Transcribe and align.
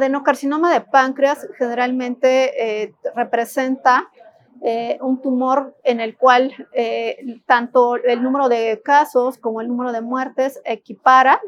adenocarcinoma 0.00 0.72
de 0.72 0.80
páncreas 0.80 1.46
generalmente 1.58 2.82
eh, 2.82 2.94
representa 3.14 4.08
eh, 4.62 4.98
un 5.00 5.22
tumor 5.22 5.74
en 5.84 6.00
el 6.00 6.16
cual 6.16 6.52
eh, 6.74 7.40
tanto 7.46 7.96
el 7.96 8.22
número 8.22 8.48
de 8.50 8.82
casos 8.84 9.38
como 9.38 9.62
el 9.62 9.68
número 9.68 9.92
de 9.92 10.02
muertes 10.02 10.60
equipara, 10.64 11.40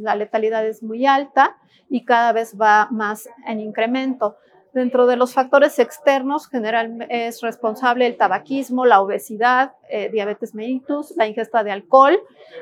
la 0.00 0.14
letalidad 0.14 0.64
es 0.64 0.82
muy 0.82 1.04
alta 1.06 1.56
y 1.88 2.04
cada 2.04 2.32
vez 2.32 2.56
va 2.60 2.86
más 2.90 3.28
en 3.46 3.58
incremento. 3.58 4.36
Dentro 4.72 5.06
de 5.06 5.16
los 5.16 5.34
factores 5.34 5.78
externos, 5.78 6.48
generalmente 6.48 7.26
es 7.26 7.42
responsable 7.42 8.06
el 8.06 8.16
tabaquismo, 8.16 8.86
la 8.86 9.02
obesidad, 9.02 9.72
eh, 9.90 10.08
diabetes 10.10 10.54
mellitus, 10.54 11.12
la 11.16 11.26
ingesta 11.26 11.62
de 11.62 11.72
alcohol. 11.72 12.18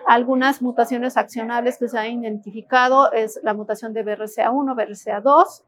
Algunas 0.08 0.60
mutaciones 0.60 1.16
accionables 1.16 1.78
que 1.78 1.88
se 1.88 1.98
han 1.98 2.24
identificado 2.24 3.12
es 3.12 3.38
la 3.44 3.54
mutación 3.54 3.92
de 3.92 4.04
BRCA1, 4.04 4.74
BRCA2, 4.74 5.62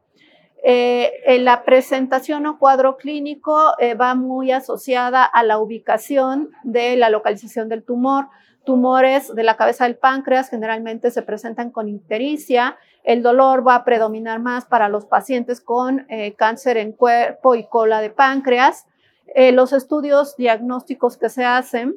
eh, 0.65 1.39
la 1.41 1.65
presentación 1.65 2.45
o 2.45 2.57
cuadro 2.57 2.95
clínico 2.95 3.73
eh, 3.79 3.95
va 3.95 4.15
muy 4.15 4.51
asociada 4.51 5.25
a 5.25 5.43
la 5.43 5.59
ubicación 5.59 6.51
de 6.63 6.95
la 6.95 7.09
localización 7.09 7.67
del 7.67 7.83
tumor. 7.83 8.27
Tumores 8.63 9.35
de 9.35 9.43
la 9.43 9.57
cabeza 9.57 9.83
del 9.83 9.97
páncreas 9.97 10.49
generalmente 10.49 11.11
se 11.11 11.21
presentan 11.21 11.69
con 11.69 11.89
ictericia. 11.89 12.77
El 13.03 13.21
dolor 13.21 13.67
va 13.67 13.75
a 13.75 13.83
predominar 13.83 14.39
más 14.39 14.65
para 14.65 14.89
los 14.89 15.05
pacientes 15.05 15.61
con 15.61 16.05
eh, 16.09 16.33
cáncer 16.33 16.77
en 16.77 16.93
cuerpo 16.93 17.55
y 17.55 17.65
cola 17.65 18.01
de 18.01 18.09
páncreas. 18.09 18.85
los 19.35 19.73
estudios 19.73 20.35
diagnósticos 20.37 21.17
que 21.17 21.29
se 21.29 21.43
hacen 21.43 21.95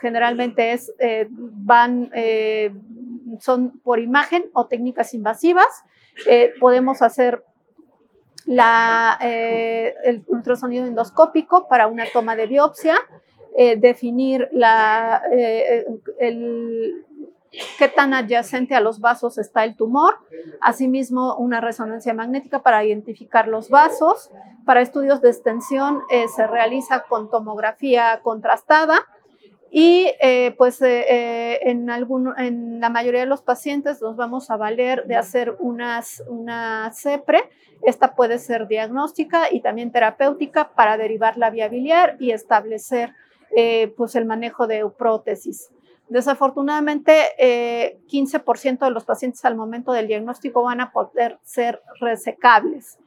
generalmente 0.00 0.72
es, 0.72 0.92
van, 1.30 2.10
son 3.38 3.78
por 3.84 4.00
imagen 4.00 4.50
o 4.52 4.66
técnicas 4.66 5.14
invasivas 5.14 5.84
eh, 6.26 6.52
podemos 6.60 7.02
hacer 7.02 7.44
eh, 9.22 9.94
el 10.04 10.24
ultrasonido 10.26 10.86
endoscópico 10.86 11.68
para 11.68 11.86
una 11.86 12.04
toma 12.12 12.36
de 12.36 12.46
biopsia, 12.46 12.96
eh, 13.56 13.76
definir 13.76 14.48
la, 14.52 15.22
qué 17.78 17.88
tan 17.88 18.14
adyacente 18.14 18.74
a 18.74 18.80
los 18.80 19.00
vasos 19.00 19.38
está 19.38 19.64
el 19.64 19.76
tumor, 19.76 20.14
asimismo 20.60 21.36
una 21.36 21.60
resonancia 21.60 22.14
magnética 22.14 22.62
para 22.62 22.84
identificar 22.84 23.48
los 23.48 23.70
vasos. 23.70 24.30
Para 24.64 24.80
estudios 24.82 25.20
de 25.20 25.30
extensión 25.30 26.02
se 26.34 26.46
realiza 26.46 27.04
con 27.08 27.30
tomografía 27.30 28.20
contrastada 28.22 29.06
y 29.70 30.10
eh, 30.20 30.52
pues 30.58 30.82
eh, 30.82 31.04
eh, 31.08 31.60
en, 31.62 31.88
en 31.88 32.80
la 32.80 32.90
mayoría 32.90 33.20
de 33.20 33.26
los 33.26 33.42
pacientes 33.42 34.02
nos 34.02 34.16
vamos 34.16 34.50
a 34.50 34.56
valer 34.56 35.06
de 35.06 35.14
hacer 35.14 35.56
unas, 35.60 36.22
una 36.26 36.90
CEPRE. 36.92 37.38
Esta 37.82 38.14
puede 38.16 38.38
ser 38.38 38.66
diagnóstica 38.66 39.44
y 39.50 39.60
también 39.60 39.92
terapéutica 39.92 40.72
para 40.74 40.96
derivar 40.96 41.38
la 41.38 41.50
vía 41.50 41.68
biliar 41.68 42.16
y 42.18 42.32
establecer 42.32 43.14
pues 43.96 44.14
el 44.14 44.26
manejo 44.26 44.66
de 44.68 44.88
prótesis. 44.96 45.70
Desafortunadamente, 46.10 47.96
15% 48.08 48.80
de 48.80 48.90
los 48.90 49.04
pacientes 49.04 49.44
al 49.44 49.56
momento 49.56 49.92
del 49.92 50.08
diagnóstico 50.08 50.62
van 50.62 50.80
a 50.80 50.90
poder 50.90 51.38
ser 51.44 51.82
resecables. 52.00 52.98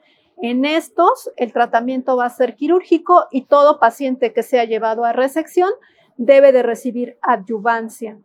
En 0.42 0.64
estos, 0.66 1.30
el 1.36 1.52
tratamiento 1.54 2.16
va 2.16 2.26
a 2.26 2.30
ser 2.30 2.56
quirúrgico 2.56 3.28
y 3.30 3.44
todo 3.44 3.80
paciente 3.80 4.34
que 4.34 4.42
sea 4.42 4.64
llevado 4.64 5.04
a 5.04 5.12
resección 5.14 5.70
debe 6.16 6.54
de 6.54 6.64
recibir 6.64 7.18
adyuvancia. 7.22 8.18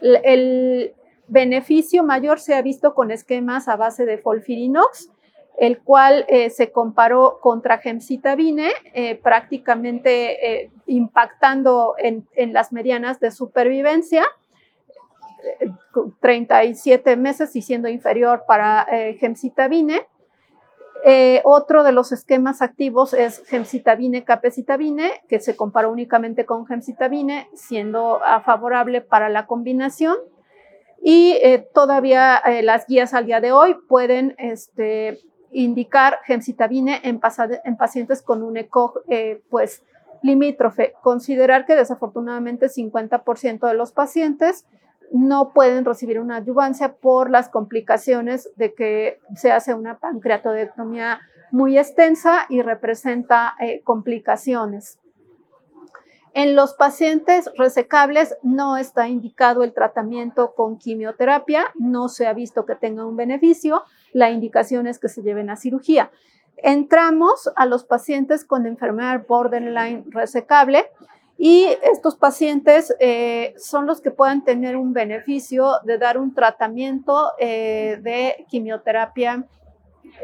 El 0.00 0.94
beneficio 1.28 2.02
mayor 2.02 2.40
se 2.40 2.54
ha 2.54 2.62
visto 2.62 2.94
con 2.94 3.10
esquemas 3.10 3.68
a 3.68 3.76
base 3.76 4.06
de 4.06 4.16
folfirinox, 4.16 5.10
el 5.58 5.80
cual 5.80 6.24
eh, 6.28 6.50
se 6.50 6.72
comparó 6.72 7.38
contra 7.40 7.78
gemcitabine, 7.78 8.70
eh, 8.94 9.16
prácticamente 9.16 10.62
eh, 10.62 10.70
impactando 10.86 11.94
en, 11.98 12.26
las 12.52 12.72
medianas 12.72 13.20
de 13.20 13.30
supervivencia, 13.30 14.24
37 16.20 17.16
meses 17.16 17.54
y 17.56 17.62
siendo 17.62 17.88
inferior 17.88 18.44
para 18.46 18.86
gemcitabine, 19.18 20.06
otro 21.42 21.82
de 21.82 21.90
los 21.90 22.12
esquemas 22.12 22.62
activos 22.62 23.12
es 23.12 23.44
gemcitabine, 23.46 24.22
capecitabine, 24.22 25.22
que 25.28 25.40
se 25.40 25.56
comparó 25.56 25.90
únicamente 25.90 26.46
con 26.46 26.64
gemcitabine, 26.64 27.48
siendo 27.54 28.20
favorable 28.44 29.00
para 29.00 29.28
la 29.28 29.46
combinación. 29.46 30.16
Y 31.02 31.40
todavía 31.74 32.40
las 32.62 32.86
guías 32.86 33.12
al 33.12 33.26
día 33.26 33.40
de 33.40 33.50
hoy 33.50 33.74
pueden 33.88 34.36
este, 34.38 35.18
indicar 35.52 36.18
gemcitabine 36.24 37.00
en, 37.04 37.20
en, 37.64 37.76
pacientes 37.76 38.22
con 38.22 38.42
un 38.42 38.56
ECOG 38.56 39.02
pues, 39.50 39.82
limítrofe. 40.22 40.94
Considerar 41.02 41.66
que 41.66 41.76
desafortunadamente 41.76 42.66
50% 42.66 43.68
de 43.68 43.74
los 43.74 43.92
pacientes 43.92 44.66
no 45.12 45.52
pueden 45.52 45.84
recibir 45.84 46.18
una 46.18 46.36
adyuvancia 46.36 46.94
por 46.94 47.30
las 47.30 47.48
complicaciones 47.48 48.50
de 48.56 48.74
que 48.74 49.20
se 49.36 49.52
hace 49.52 49.74
una 49.74 49.98
pancreatodectomía 49.98 51.20
muy 51.50 51.78
extensa 51.78 52.46
y 52.48 52.62
representa 52.62 53.54
eh, 53.60 53.82
complicaciones. 53.84 54.98
En 56.34 56.56
los 56.56 56.74
pacientes 56.74 57.50
resecables 57.58 58.36
no 58.42 58.78
está 58.78 59.08
indicado 59.08 59.62
el 59.64 59.74
tratamiento 59.74 60.54
con 60.54 60.78
quimioterapia, 60.78 61.66
no 61.74 62.08
se 62.08 62.26
ha 62.26 62.32
visto 62.32 62.64
que 62.64 62.74
tenga 62.74 63.04
un 63.04 63.16
beneficio, 63.16 63.84
la 64.12 64.30
indicación 64.30 64.86
es 64.86 64.98
que 64.98 65.08
se 65.08 65.22
lleven 65.22 65.50
a 65.50 65.56
cirugía. 65.56 66.10
Entramos 66.56 67.50
a 67.54 67.66
los 67.66 67.84
pacientes 67.84 68.44
con 68.44 68.66
enfermedad 68.66 69.26
borderline 69.26 70.04
resecable, 70.10 70.86
y 71.44 71.66
estos 71.82 72.14
pacientes 72.14 72.94
eh, 73.00 73.54
son 73.58 73.86
los 73.86 74.00
que 74.00 74.12
pueden 74.12 74.44
tener 74.44 74.76
un 74.76 74.92
beneficio 74.92 75.72
de 75.82 75.98
dar 75.98 76.16
un 76.16 76.34
tratamiento 76.34 77.32
eh, 77.38 77.98
de 78.00 78.46
quimioterapia 78.48 79.44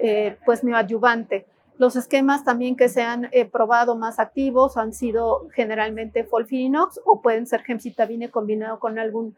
eh, 0.00 0.36
pues 0.44 0.62
neoadyuvante. 0.62 1.46
Los 1.78 1.96
esquemas 1.96 2.44
también 2.44 2.76
que 2.76 2.88
se 2.88 3.02
han 3.02 3.30
probado 3.52 3.96
más 3.96 4.18
activos 4.18 4.76
han 4.76 4.92
sido 4.92 5.48
generalmente 5.54 6.24
folfirinox 6.24 7.00
o 7.04 7.22
pueden 7.22 7.46
ser 7.46 7.62
gemcitabine 7.62 8.30
combinado 8.30 8.78
con 8.78 8.98
algún 8.98 9.36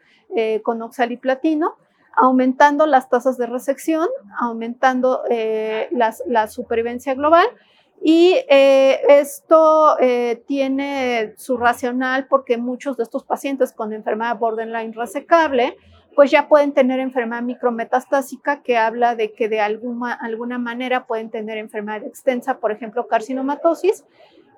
con 0.63 0.81
oxaliplatino, 0.81 1.75
aumentando 2.17 2.87
las 2.87 3.11
tasas 3.11 3.37
de 3.37 3.47
resección, 3.47 4.09
aumentando 4.41 5.23
la 5.91 6.49
supervivencia 6.49 7.15
global. 7.15 7.47
Y 8.03 8.39
eh, 8.49 9.01
esto 9.09 9.99
eh, 10.01 10.43
tiene 10.47 11.35
su 11.37 11.59
racional 11.59 12.27
porque 12.29 12.57
muchos 12.57 12.97
de 12.97 13.03
estos 13.03 13.25
pacientes 13.25 13.73
con 13.73 13.93
enfermedad 13.93 14.39
borderline 14.39 14.95
resecable, 14.95 15.77
pues 16.15 16.31
ya 16.31 16.49
pueden 16.49 16.73
tener 16.73 17.01
enfermedad 17.01 17.43
micrometastásica 17.43 18.63
que 18.63 18.77
habla 18.77 19.15
de 19.15 19.33
que 19.33 19.49
de 19.49 19.61
alguna, 19.61 20.13
alguna 20.13 20.59
manera 20.59 21.07
pueden 21.07 21.31
tener 21.31 21.59
enfermedad 21.59 22.05
extensa, 22.05 22.59
por 22.59 22.73
ejemplo, 22.73 23.07
carcinomatosis. 23.07 24.05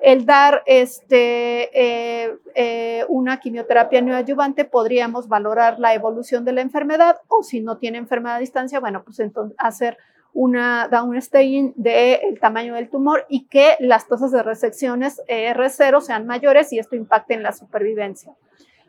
El 0.01 0.27
dar 0.27 0.63
este, 0.67 1.71
eh, 1.75 3.05
una 3.09 3.39
quimioterapia 3.39 4.01
neoadyuvante 4.01 4.65
podríamos 4.65 5.29
valorar 5.29 5.79
la 5.79 5.95
evolución 5.95 6.45
de 6.45 6.53
la 6.53 6.61
enfermedad 6.61 7.19
o 7.29 7.45
si 7.45 7.61
no 7.61 7.79
tiene 7.79 7.99
enfermedad 7.99 8.37
a 8.37 8.41
distancia, 8.41 8.81
bueno, 8.81 9.05
pues 9.05 9.21
entonces 9.21 9.57
hacer 9.59 9.97
una 10.35 10.89
downstaging 10.91 11.75
del 11.77 12.41
tamaño 12.41 12.75
del 12.75 12.89
tumor 12.89 13.27
y 13.29 13.47
que 13.47 13.77
las 13.81 14.09
tasas 14.09 14.33
de 14.33 14.43
resecciones 14.43 15.21
R0 15.29 16.01
sean 16.01 16.27
mayores 16.27 16.73
y 16.73 16.79
esto 16.79 16.97
impacte 16.97 17.35
en 17.35 17.43
la 17.43 17.53
supervivencia. 17.53 18.33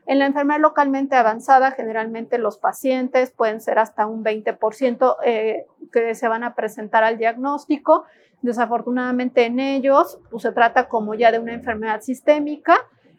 En 0.06 0.20
la 0.20 0.26
enfermedad 0.26 0.60
localmente 0.60 1.16
avanzada, 1.16 1.72
generalmente 1.72 2.38
los 2.38 2.58
pacientes 2.58 3.32
pueden 3.32 3.62
ser 3.62 3.80
hasta 3.80 4.06
un 4.06 4.24
20% 4.24 5.16
eh, 5.26 5.66
que 5.92 6.16
se 6.16 6.28
van 6.28 6.44
a 6.44 6.56
presentar 6.56 7.04
al 7.04 7.18
diagnóstico. 7.18 8.04
Desafortunadamente 8.42 9.46
en 9.46 9.60
ellos 9.60 10.20
pues, 10.30 10.44
se 10.44 10.52
trata 10.52 10.90
como 10.90 11.14
ya 11.16 11.32
de 11.32 11.40
una 11.40 11.54
enfermedad 11.54 12.02
sistémica 12.02 12.76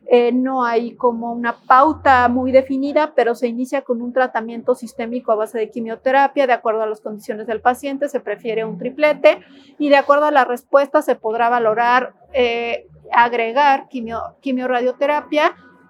eh, 0.06 0.32
no 0.32 0.64
hay 0.64 0.96
como 0.96 1.32
una 1.32 1.56
pauta 1.66 2.28
muy 2.28 2.52
definida, 2.52 3.14
pero 3.14 3.34
se 3.34 3.46
inicia 3.46 3.82
con 3.82 4.02
un 4.02 4.12
tratamiento 4.12 4.74
sistémico 4.74 5.32
a 5.32 5.36
base 5.36 5.58
de 5.58 5.70
quimioterapia. 5.70 6.46
De 6.46 6.52
acuerdo 6.52 6.82
a 6.82 6.86
las 6.86 7.00
condiciones 7.00 7.46
del 7.46 7.60
paciente, 7.60 8.08
se 8.08 8.20
prefiere 8.20 8.64
un 8.64 8.76
triplete 8.78 9.40
y 9.78 9.88
de 9.88 9.96
acuerdo 9.96 10.26
a 10.26 10.30
la 10.30 10.44
respuesta 10.44 11.00
se 11.00 11.14
podrá 11.14 11.48
valorar 11.48 12.12
eh, 12.32 12.86
agregar 13.12 13.88
quimio, 13.88 14.20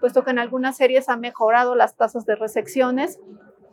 puesto 0.04 0.22
que 0.22 0.32
en 0.32 0.38
algunas 0.38 0.76
series 0.76 1.08
ha 1.08 1.16
mejorado 1.16 1.74
las 1.74 1.96
tasas 1.96 2.26
de 2.26 2.36
resecciones 2.36 3.18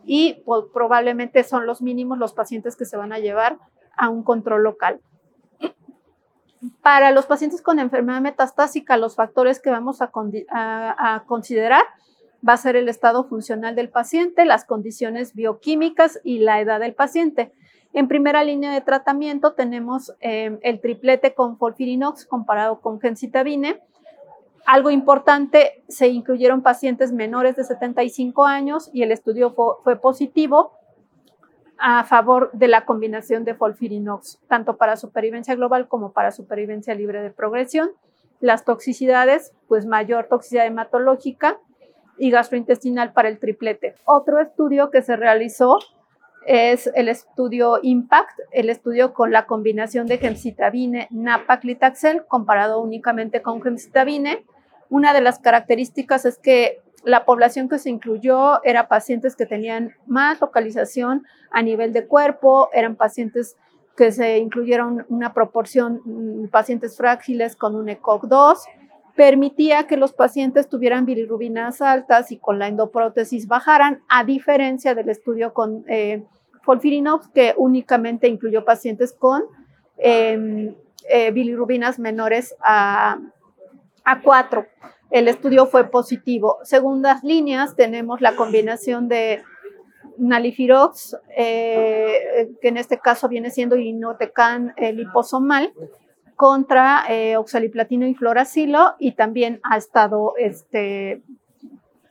y 0.02 0.42
pues, 0.46 0.64
probablemente 0.72 1.44
son 1.44 1.66
los 1.66 1.82
mínimos 1.82 2.16
los 2.16 2.32
pacientes 2.32 2.74
que 2.74 2.86
se 2.86 2.96
van 2.96 3.12
a 3.12 3.18
llevar 3.18 3.58
a 3.98 4.08
un 4.08 4.22
control 4.22 4.62
local. 4.62 5.02
Para 6.80 7.10
los 7.10 7.26
pacientes 7.26 7.60
con 7.60 7.78
enfermedad 7.78 8.22
metastásica, 8.22 8.96
los 8.96 9.14
factores 9.14 9.60
que 9.60 9.68
vamos 9.68 10.00
a, 10.00 10.10
considerar 11.26 11.84
va 12.48 12.54
a 12.54 12.56
ser 12.56 12.76
el 12.76 12.88
estado 12.88 13.24
funcional 13.24 13.74
del 13.74 13.90
paciente, 13.90 14.46
las 14.46 14.64
condiciones 14.64 15.34
bioquímicas 15.34 16.18
y 16.24 16.38
la 16.38 16.62
edad 16.62 16.80
del 16.80 16.94
paciente. 16.94 17.52
En 17.92 18.08
primera 18.08 18.42
línea 18.42 18.72
de 18.72 18.80
tratamiento 18.80 19.52
tenemos 19.52 20.14
eh, 20.20 20.58
el 20.62 20.80
triplete 20.80 21.34
con 21.34 21.58
folfirinox 21.58 22.24
comparado 22.24 22.80
con 22.80 23.02
gemcitabine. 23.02 23.82
Algo 24.66 24.90
importante, 24.90 25.82
se 25.88 26.08
incluyeron 26.08 26.62
pacientes 26.62 27.12
menores 27.12 27.56
de 27.56 27.64
75 27.64 28.46
años 28.46 28.90
y 28.92 29.02
el 29.02 29.12
estudio 29.12 29.54
fue, 29.82 29.96
positivo 29.96 30.72
a 31.78 32.04
favor 32.04 32.50
de 32.52 32.68
la 32.68 32.84
combinación 32.84 33.44
de 33.44 33.54
folfirinox, 33.54 34.38
tanto 34.46 34.76
para 34.76 34.96
supervivencia 34.96 35.56
global 35.56 35.88
como 35.88 36.12
para 36.12 36.30
supervivencia 36.30 36.94
libre 36.94 37.22
de 37.22 37.30
progresión. 37.30 37.90
Las 38.40 38.64
toxicidades, 38.64 39.52
pues 39.66 39.84
mayor 39.84 40.26
toxicidad 40.28 40.66
hematológica 40.66 41.58
y 42.18 42.30
gastrointestinal 42.30 43.12
para 43.12 43.28
el 43.28 43.40
triplete. 43.40 43.96
Otro 44.04 44.40
estudio 44.40 44.90
que 44.90 45.02
se 45.02 45.16
realizó 45.16 45.78
es 46.46 46.90
el 46.94 47.08
estudio 47.08 47.78
IMPACT, 47.82 48.40
el 48.52 48.70
estudio 48.70 49.14
con 49.14 49.30
la 49.32 49.46
combinación 49.46 50.06
de 50.06 50.18
gemcitabine, 50.18 51.08
napa-clitaxel, 51.10 52.24
comparado 52.26 52.80
únicamente 52.80 53.42
con 53.42 53.62
gemcitabine. 53.62 54.44
Una 54.88 55.12
de 55.12 55.20
las 55.20 55.38
características 55.38 56.24
es 56.24 56.38
que 56.38 56.80
la 57.04 57.24
población 57.24 57.68
que 57.68 57.78
se 57.78 57.90
incluyó 57.90 58.62
era 58.64 58.88
pacientes 58.88 59.36
que 59.36 59.46
tenían 59.46 59.94
más 60.06 60.40
localización 60.40 61.24
a 61.50 61.62
nivel 61.62 61.92
de 61.92 62.06
cuerpo, 62.06 62.70
eran 62.72 62.96
pacientes 62.96 63.56
que 63.96 64.12
se 64.12 64.38
incluyeron 64.38 65.04
una 65.08 65.34
proporción, 65.34 66.00
mm, 66.04 66.48
pacientes 66.48 66.96
frágiles 66.96 67.56
con 67.56 67.76
un 67.76 67.88
ECOG 67.88 68.28
2, 68.28 68.64
permitía 69.16 69.86
que 69.86 69.96
los 69.96 70.12
pacientes 70.12 70.68
tuvieran 70.68 71.04
bilirrubinas 71.04 71.82
altas 71.82 72.32
y 72.32 72.38
con 72.38 72.58
la 72.58 72.68
endoprótesis 72.68 73.46
bajaran, 73.46 74.02
a 74.08 74.24
diferencia 74.24 74.94
del 74.94 75.10
estudio 75.10 75.52
con 75.52 75.84
eh, 75.88 76.24
Folfirinox, 76.62 77.28
que 77.28 77.54
únicamente 77.56 78.28
incluyó 78.28 78.64
pacientes 78.64 79.12
con 79.12 79.42
em, 79.98 80.74
eh, 81.08 81.30
bilirrubinas 81.30 81.98
menores 81.98 82.54
a, 82.64 83.18
a 84.04 84.22
4. 84.22 84.66
El 85.10 85.28
estudio 85.28 85.66
fue 85.66 85.90
positivo. 85.90 86.58
Segundas 86.62 87.22
líneas, 87.22 87.76
tenemos 87.76 88.22
la 88.22 88.34
combinación 88.34 89.08
de 89.08 89.42
nalifirox, 90.16 91.16
eh, 91.36 92.50
que 92.62 92.68
en 92.68 92.78
este 92.78 92.98
caso 92.98 93.28
viene 93.28 93.50
siendo 93.50 93.76
irinotecan 93.76 94.74
liposomal, 94.94 95.72
contra 96.42 97.04
eh, 97.08 97.36
oxaliplatino 97.36 98.04
y 98.04 98.14
floracilo 98.14 98.96
y 98.98 99.12
también 99.12 99.60
ha 99.62 99.76
estado, 99.76 100.34
este, 100.36 101.22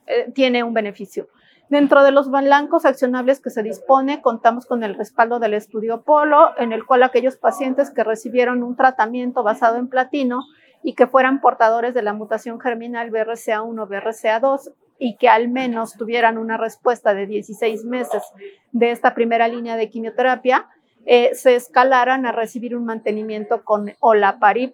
eh, 0.07 0.31
tiene 0.33 0.63
un 0.63 0.73
beneficio. 0.73 1.27
Dentro 1.67 2.01
de 2.01 2.11
los 2.13 2.31
blancos 2.31 2.85
accionables 2.85 3.41
que 3.41 3.49
se 3.49 3.61
dispone, 3.61 4.21
contamos 4.21 4.65
con 4.65 4.85
el 4.85 4.95
respaldo 4.95 5.39
del 5.39 5.53
estudio 5.53 6.03
Polo, 6.03 6.57
en 6.57 6.71
el 6.71 6.85
cual 6.85 7.03
aquellos 7.03 7.35
pacientes 7.35 7.91
que 7.91 8.05
recibieron 8.05 8.63
un 8.63 8.77
tratamiento 8.77 9.43
basado 9.43 9.75
en 9.75 9.89
platino 9.89 10.43
y 10.81 10.93
que 10.93 11.07
fueran 11.07 11.41
portadores 11.41 11.93
de 11.93 12.01
la 12.01 12.13
mutación 12.13 12.57
germinal 12.61 13.11
BRCA1 13.11 13.83
o 13.83 13.85
BRCA2 13.85 14.71
y 14.97 15.17
que 15.17 15.27
al 15.27 15.49
menos 15.49 15.97
tuvieran 15.97 16.37
una 16.37 16.55
respuesta 16.55 17.13
de 17.13 17.27
16 17.27 17.83
meses 17.83 18.23
de 18.71 18.91
esta 18.91 19.13
primera 19.13 19.49
línea 19.49 19.75
de 19.75 19.89
quimioterapia, 19.89 20.69
eh, 21.05 21.31
se 21.33 21.55
escalaran 21.55 22.25
a 22.25 22.31
recibir 22.31 22.75
un 22.75 22.85
mantenimiento 22.85 23.63
con 23.63 23.93
olaparib 23.99 24.73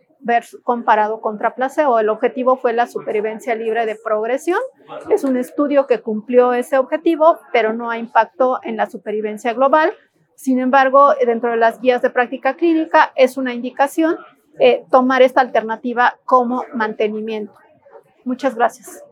comparado 0.63 1.21
contra 1.21 1.55
placebo. 1.55 1.99
El 1.99 2.09
objetivo 2.09 2.57
fue 2.57 2.73
la 2.73 2.87
supervivencia 2.87 3.55
libre 3.55 3.85
de 3.85 3.95
progresión. 3.95 4.59
Es 5.09 5.23
un 5.23 5.37
estudio 5.37 5.87
que 5.87 6.01
cumplió 6.01 6.53
ese 6.53 6.77
objetivo, 6.77 7.39
pero 7.53 7.73
no 7.73 7.89
ha 7.89 7.97
impacto 7.97 8.59
en 8.63 8.77
la 8.77 8.89
supervivencia 8.89 9.53
global. 9.53 9.91
Sin 10.35 10.59
embargo, 10.59 11.13
dentro 11.25 11.51
de 11.51 11.57
las 11.57 11.79
guías 11.81 12.01
de 12.01 12.09
práctica 12.09 12.55
clínica 12.55 13.11
es 13.15 13.37
una 13.37 13.53
indicación 13.53 14.17
eh, 14.59 14.85
tomar 14.91 15.21
esta 15.21 15.41
alternativa 15.41 16.17
como 16.25 16.65
mantenimiento. 16.73 17.53
Muchas 18.25 18.55
gracias. 18.55 19.03